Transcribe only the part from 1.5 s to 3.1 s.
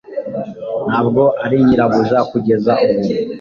nyirabuja kugeza ubu